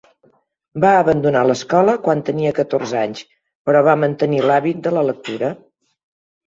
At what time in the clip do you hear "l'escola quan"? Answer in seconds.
1.49-2.25